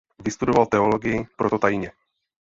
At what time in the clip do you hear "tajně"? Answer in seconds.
1.57-1.91